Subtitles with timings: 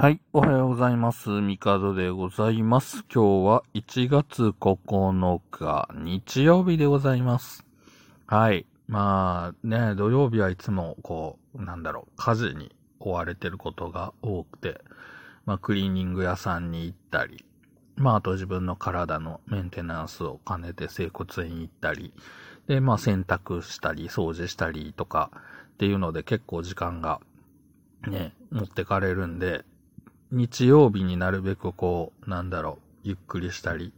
[0.00, 1.28] はい、おはようございます。
[1.28, 3.04] ミカドでございます。
[3.12, 7.66] 今日は1月9日、日曜日でございます。
[8.24, 8.64] はい。
[8.86, 14.80] まあね、土曜日はいつもこう、なんだろう、家事に追われてることが多くて、
[15.46, 17.44] まあクリーニング屋さんに行ったり、
[17.96, 22.14] まああと自分の体のメンテナンスを兼ねて整骨院行ったり、
[22.68, 25.32] で、まあ洗濯したり、掃除したりとか
[25.72, 27.20] っていうので結構時間が
[28.06, 29.64] ね、持ってかれるんで、
[30.30, 33.92] 日曜日になるべくこう、なんだろう、ゆっくりしたり、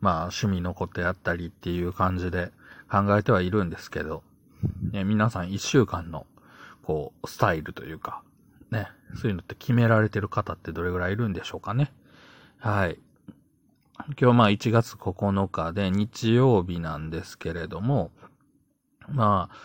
[0.00, 2.50] まあ趣味のことやったりっていう感じで
[2.90, 4.22] 考えてはいるんですけど、
[4.92, 6.26] ね、皆さん一週間の、
[6.82, 8.22] こう、スタイルというか、
[8.70, 11.92] ね、そういうのって決められてる方ってどれぐらいいるんでしょうかね。
[12.58, 12.98] はい。
[14.20, 18.10] 今日まあ1月9日で日曜日なんですけれども、
[19.08, 19.56] まあ、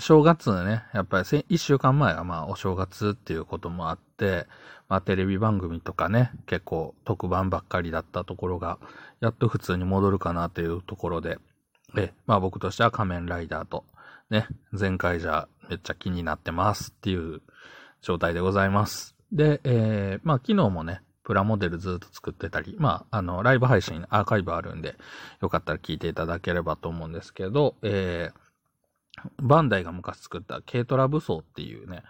[0.00, 4.46] 正月ね、やっぱり一週間前はまあお正月っていうこともあって、
[4.88, 8.78] まあテレビ番組とかね、結構特番ばっかりだったところが、
[9.20, 11.38] やっと普通に戻るかなというところで、
[11.96, 13.84] え、まあ僕としては仮面ライダーと、
[14.30, 17.42] ね、前回じゃめっちゃ気になってますっていう
[18.00, 19.16] 状態でございます。
[19.32, 24.96] で、えー、まあ昨日もね、プラモデルずっと作ってたり、まあ、あの、ライブ配信、アーカイブあるんで、
[25.42, 28.47] よかったら聞いていただければと思うんですけど、えー、
[29.42, 32.02] バンダイが昔作った軽トラ武装っていうね、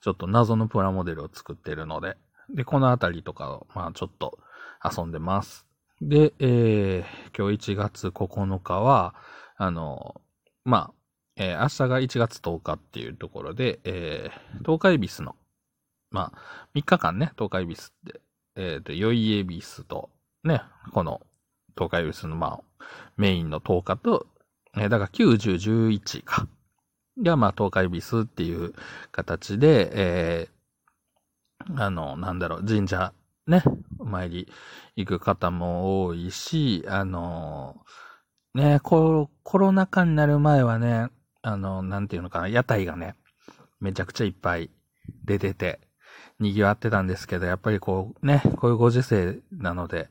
[0.00, 2.16] ちょっと謎のプラモデルを作ってるので、
[2.54, 4.38] で、このあたりとかを、まあちょっと
[4.84, 5.66] 遊んでます。
[6.00, 9.14] で、えー、今日1月9日は、
[9.56, 10.20] あの、
[10.64, 10.92] まあ、
[11.36, 15.36] えー、明日が1月10日っていうところで、えー、東海ビスの、
[16.10, 18.20] まあ、3日間ね、東海ビスって、
[18.56, 20.10] えっ、と、ヨイエビスと、
[20.42, 21.20] ね、この、
[21.76, 22.84] 東海ビスの、まあ、
[23.16, 24.26] メインの10日と、
[24.76, 26.48] えー、だから90、11か。
[27.22, 28.74] が、まあ、東海ビスっていう
[29.12, 33.12] 形で、えー、あの、なんだろう、神社、
[33.46, 33.62] ね、
[33.98, 34.48] お参り
[34.96, 37.76] 行く方も多いし、あの、
[38.54, 41.08] ね、ココロナ禍になる前はね、
[41.42, 43.16] あの、なんていうのかな、屋台がね、
[43.80, 44.70] めちゃくちゃいっぱい
[45.24, 45.80] 出てて、
[46.38, 50.08] 賑わってたんですけど、やっぱりこう、ね、こういうご時世なので、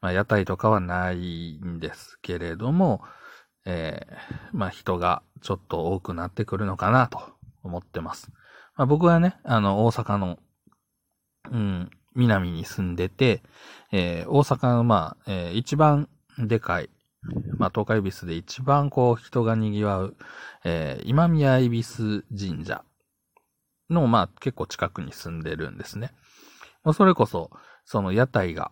[0.00, 3.02] まあ、屋台とかはないんですけれども、
[3.64, 7.20] えー、まあ人がちょっと多くなってくるのかなと
[7.62, 8.30] 思ってます。
[8.76, 10.38] まあ僕はね、あの、大阪の、
[11.50, 13.42] うん、南に住んでて、
[13.92, 16.90] えー、大阪のまあ、えー、一番でかい、
[17.58, 20.16] まあ東海恵比寿で一番こう人が賑わう、
[20.64, 22.84] えー、今宮恵比寿神社
[23.90, 26.12] のまあ結構近くに住んでるんですね。
[26.82, 27.50] まあそれこそ、
[27.84, 28.70] その屋台が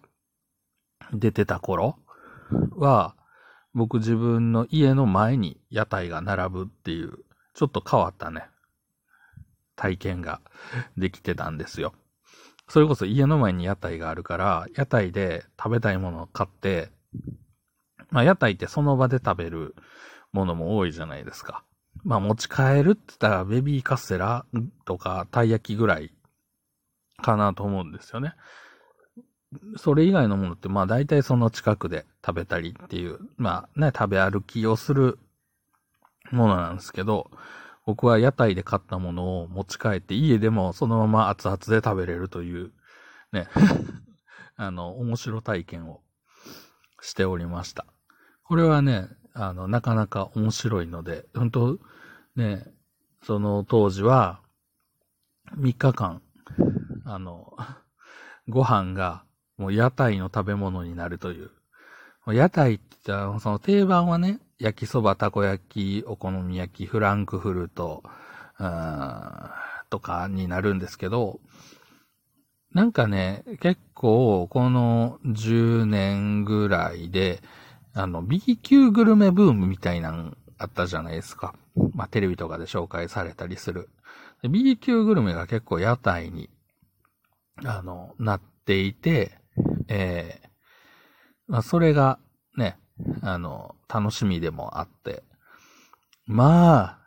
[1.12, 1.97] 出てた頃
[2.76, 3.15] は、
[3.78, 7.18] 僕自分の家の前に屋台が並ぶっていう、
[7.54, 8.48] ちょっと変わったね、
[9.76, 10.40] 体験が
[10.96, 11.94] できてたんですよ。
[12.68, 16.90] それこそ家の前に屋台があるから、屋台で食べたいものを買って、
[18.10, 19.76] まあ屋台ってその場で食べる
[20.32, 21.62] ものも多いじゃないですか。
[22.02, 24.44] まあ持ち帰るって言ったらベビーカステラ
[24.86, 26.12] とかたい焼きぐらい
[27.22, 28.34] かなと思うんですよね。
[29.76, 35.19] それ以外のものって、まあ大体その近くで食べたりっていう、まあね、食べ歩きをする
[36.31, 37.31] ものなんですけど、
[37.87, 42.72] 僕は屋台で買ったものを持ち帰って家でもそのまま熱々で食べれるという、
[43.32, 43.48] ね、
[44.56, 46.03] あの、面白体験を
[47.00, 47.87] しておりました。
[48.44, 51.78] これはね、あの、なかなか面白いので、本当
[52.37, 52.66] ね、
[53.22, 54.41] その当時は、
[55.56, 56.20] 3日間、
[57.06, 57.56] あの、
[58.48, 59.25] ご飯が
[59.58, 61.50] もう屋台の食べ物になるという。
[62.32, 65.62] 屋台って言ったら、その定番はね、焼きそば、たこ焼
[66.02, 68.02] き、お好み焼き、フランクフルト、
[69.91, 71.41] とかになるんですけど、
[72.72, 77.40] なんかね、結構、この10年ぐらいで、
[77.94, 81.54] あの、B 級グルメブームみたいなのあったじゃないですか。
[81.94, 83.88] まあ、テレビとかで紹介されたりする。
[84.48, 86.50] B 級グルメが結構屋台に、
[87.64, 89.38] あの、なっていて、
[89.88, 90.49] えー、
[91.49, 92.19] まあ、それが
[92.56, 92.78] ね、
[93.22, 95.22] あの、楽しみでもあって、
[96.26, 96.99] まあ、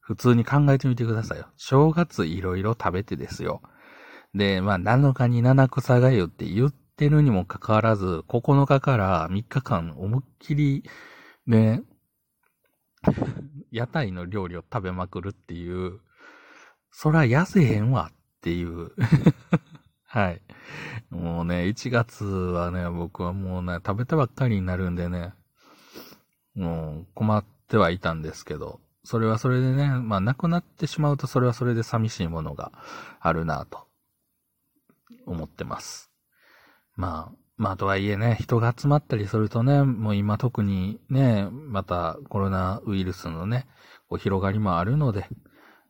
[0.00, 1.46] 普通に考えてみてくださいよ。
[1.56, 3.62] 正月いろいろ食べてですよ。
[4.34, 10.84] で、まあ、7日に七草がゆって言ってるにもかかわらず、9日から3日間思いっきり、
[11.46, 11.82] ね、
[13.70, 16.00] 屋台の料理を食べまくるっていう、
[16.90, 18.92] そら痩せへんわっていう。
[20.14, 20.40] はい。
[21.10, 25.34] もうね、1月はね、僕はもうね、食べたばっかりになるんでね、
[26.54, 32.70] もう困ってはいたんですけど、それはそれでね、まあ亡くなってしまうとそれはそれで寂しいものが
[33.18, 33.88] あるなと。
[35.26, 36.12] 思ってます。
[36.94, 43.66] まあ、まあとはいえね、人が集まったりするとね、もう今特にね、またコロナウイルスのね、
[44.08, 45.26] こう広がりもあるので、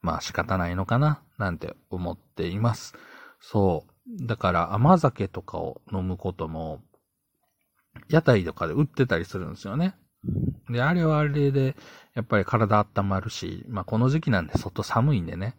[0.00, 2.94] まあ仕方ないのかな、なんて思っています。
[3.38, 3.94] そう。
[4.06, 6.83] だから甘酒とかを飲むことも、
[8.09, 9.95] 屋台とかで売ってたりするんですよね。
[10.69, 11.77] で、あれはあれで、
[12.15, 15.56] やっぱり体温まるし、まあこの時期なんで外寒いんでね。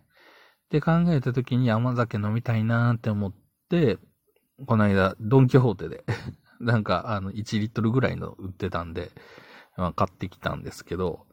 [0.66, 3.34] って考えた時に甘酒飲みたいなーって思っ
[3.70, 3.98] て、
[4.66, 6.06] この間、ドンキホーテで
[6.60, 9.12] なんか、あの、1リットルぐらいの売ってたんで、
[9.78, 11.28] まあ、買ってきたんですけど、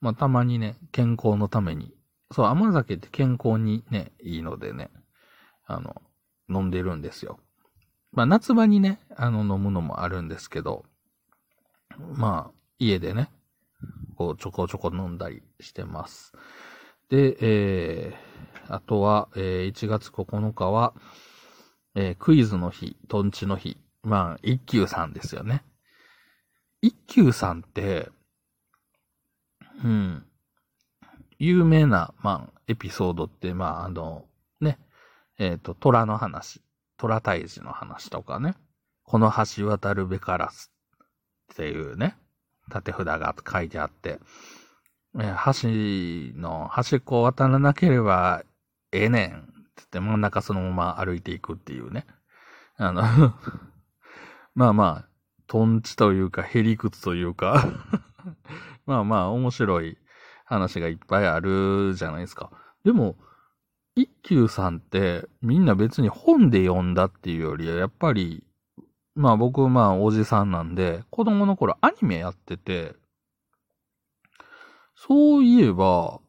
[0.00, 1.94] まあ、たまにね、健康のために、
[2.30, 4.90] そう、甘酒って健康にね、いいのでね、
[5.64, 6.02] あの、
[6.48, 7.38] 飲んでるんですよ。
[8.12, 10.84] まあ、夏場にね、あの、飲むのもあるんですけど、
[11.98, 13.30] まあ、家でね、
[14.16, 16.32] こう、ちょこちょこ飲んだりしてます。
[17.08, 20.94] で、えー、あとは、えー、1月9日は、
[21.94, 23.78] えー、クイズの日、トンチの日。
[24.02, 25.64] まあ、一休さんですよね。
[26.80, 28.08] 一休さんって、
[29.84, 30.24] うん、
[31.38, 34.24] 有名な、まあ、エピソードって、まあ、あの、
[35.38, 36.62] えっ、ー、と、虎の話、
[36.96, 38.54] 虎退治の話とかね、
[39.04, 40.72] この橋渡るべからす
[41.52, 42.16] っていうね、
[42.70, 44.18] 縦札が書いてあって、
[45.18, 48.42] えー、橋の端っこを渡らなければ
[48.92, 52.06] ええねんつって真ん中そのまま歩いていくっていうね。
[52.76, 53.02] あの
[54.54, 55.08] まあまあ、
[55.46, 57.66] トンチというか、ヘリクツというか。
[58.86, 59.98] まあまあ、面白い
[60.44, 62.50] 話がいっぱいあるじゃないですか。
[62.84, 63.16] でも、
[63.96, 68.44] 一休さんってみんな別に本で読んだっていうよりは、やっぱり、
[69.14, 72.94] まあ僕、まあおじさんなんで、子供の頃アニメやってて、
[74.94, 76.20] そういえば、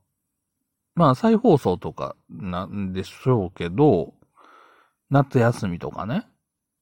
[0.96, 4.14] まあ再放送とかなんでしょうけど、
[5.10, 6.26] 夏休みとかね、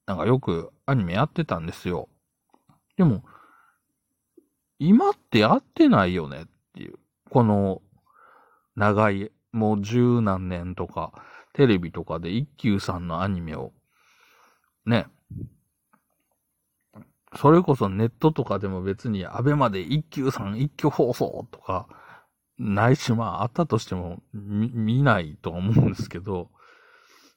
[0.05, 2.09] なんかよくアニメやってたんですよ。
[2.95, 3.23] でも、
[4.77, 6.45] 今ってやってないよねっ
[6.75, 6.99] ていう。
[7.31, 7.81] この、
[8.75, 11.13] 長い、もう十何年とか、
[11.53, 13.71] テレビとかで一休さんのアニメを、
[14.85, 15.07] ね。
[17.37, 21.87] それこそネットとかでも別にアベマで一休さん一挙放送とか、
[22.57, 26.49] ないし、まあ、あったとしても、見、ないと思うんですけど、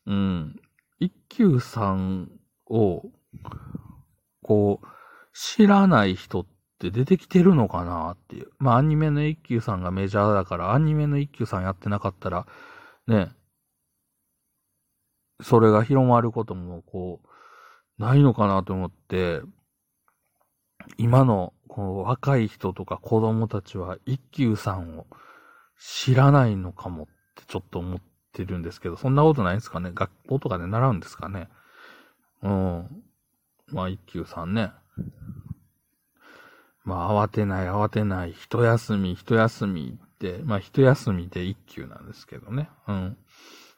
[0.06, 0.60] うん。
[0.98, 2.30] 一休さん
[2.66, 3.02] を、
[4.42, 4.86] こう、
[5.32, 6.46] 知らない人っ
[6.86, 8.50] って出てきてるのかなっていう。
[8.58, 12.46] まあ、アニメの一休さんがメジャーだから、アニメの一休さんやってなかったら、
[13.06, 13.32] ね、
[15.42, 19.42] それが広まることも、こう、ないのかなと思って、
[20.96, 25.06] 今のこの若い人とか子供たちは一休さんを
[25.78, 28.00] 知らないのかもってちょっと思っ
[28.32, 29.90] てるんですけど、そんなことないですかね？
[29.92, 31.48] 学校とかで習うんですかね？
[32.42, 33.02] うん。
[33.68, 34.72] まあ一休さんね。
[36.88, 42.70] まあ慌てない慌てない、一休み一休みって、まあ一休みで一休なんですけどね。
[42.88, 43.18] うん。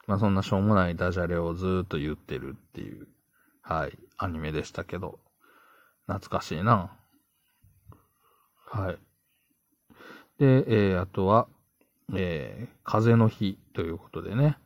[0.07, 3.09] まあそんなしょうもないダジャレをずっと言ってるっていう、
[3.63, 5.19] はい、アニメでしたけど、
[6.07, 6.97] 懐かしいな。
[8.65, 8.97] はい。
[10.39, 11.49] で、えー、あとは、
[12.15, 14.57] えー、風の日ということでね。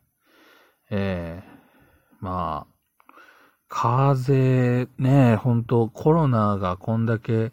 [0.92, 3.16] えー、まあ、
[3.70, 7.52] 風、ね、本当コロナがこんだけ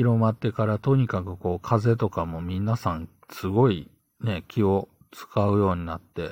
[0.00, 3.90] 広まってから、とにかくこう、風邪とかも皆さん、すごい
[4.22, 6.30] ね、気を使うようになって、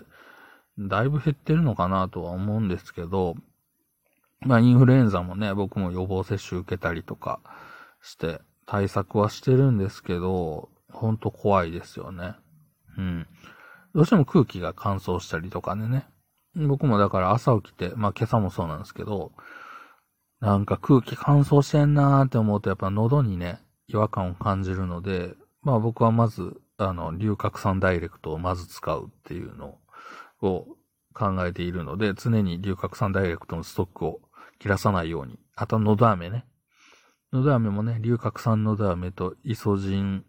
[0.79, 3.35] だいぶ減ってるのかなとは思うんですけど、
[4.41, 7.41] まあ、インフルエンザもね、僕も予防接種受けたりとか
[8.01, 12.37] して、対策はしてるんですけど、ほんと怖いですよね。
[12.97, 13.27] うん。
[13.95, 16.07] どうしても空気が乾燥したりとかでね。
[16.55, 19.33] 僕もだから朝起きて、まあ今朝もそうなんですけど、
[20.41, 29.79] なんか空気乾燥してんなーって思うとやっぱ喉にね、違和感を感じるので、まあ僕はまず、あの、龍角散ダイレクトをまず使うっていうの
[30.41, 30.67] を
[31.13, 34.21] 考えているので、常に龍角散ダイレクトのストックを
[34.61, 35.39] 切らさないように。
[35.57, 36.45] あと、喉飴ね。
[37.33, 40.25] のど飴もね、龍角散のど飴と、イソジン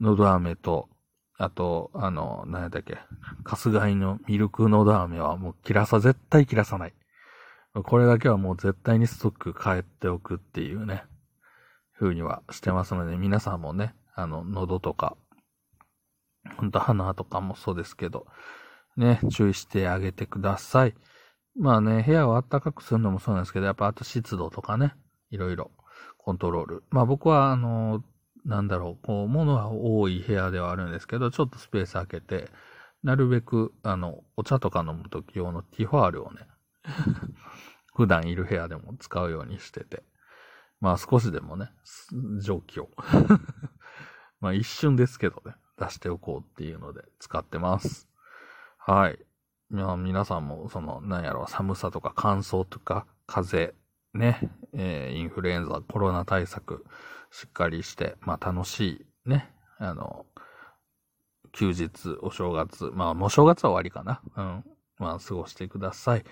[0.00, 0.90] のど飴と、
[1.38, 2.98] あと、あの、何やったっけ、
[3.42, 6.94] カスガイのミルクのど飴はもう切らさ、絶対切らさない。
[7.82, 11.04] これだけはもう絶対にストック変えておくっていうね、
[11.98, 15.16] 風にはしてますので、皆さんもね、あの、喉とか、
[16.56, 18.26] ほんと鼻とかもそうですけど、
[18.96, 20.94] ね、注意してあげてください。
[21.58, 24.94] まあね、部屋を暖かくするのもそうなんですけど、やっぱあと湿度とかね、
[25.30, 25.72] いろいろ
[26.18, 26.84] コントロール。
[26.90, 28.04] まあ僕は、あの、
[28.44, 32.50] なんだろう、こう、物は多い部屋ではあるんですけど、ちょっとスペース空けて、
[33.02, 36.40] なるべく、あの、お茶とか飲むとき用のティファールをね、
[37.94, 40.02] 普段いる部屋でも使うようにしてて。
[40.80, 41.70] まあ少しでもね、
[42.42, 42.90] 蒸気を
[44.40, 48.06] まあ一瞬ですけどね、出しておこうっていうので使ってます。
[48.76, 49.18] はい。
[49.70, 53.80] まあ皆さんもその、なんやろ、寒さとか乾燥とか風邪、
[54.12, 56.84] ね、えー、インフルエンザ、コロナ対策、
[57.30, 60.26] しっかりして、まあ楽しい、ね、あの、
[61.52, 64.20] 休日、お正月、まあもう正月は終わりかな。
[64.36, 64.64] うん。
[64.98, 66.24] まあ過ごしてください。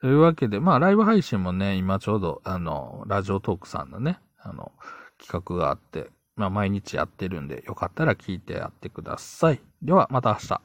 [0.00, 4.72] というわけで、まあ、ライブ配信もね、今ちょうど、あの、ラジオトークさんのね、あの、
[5.18, 9.60] 企画があって、まあ、毎日やってるんで、よかったら聞いてやってください。
[9.82, 10.60] では、また明日。